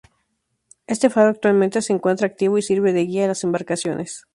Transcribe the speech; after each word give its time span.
Este 0.87 1.11
faro 1.11 1.29
actualmente 1.29 1.79
se 1.83 1.93
encuentra 1.93 2.25
activo 2.25 2.57
y 2.57 2.63
sirve 2.63 2.91
de 2.91 3.05
guía 3.05 3.25
a 3.25 3.27
las 3.27 3.43
embarcaciones. 3.43 4.25